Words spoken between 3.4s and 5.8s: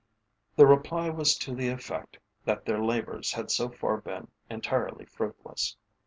so far been entirely fruitless.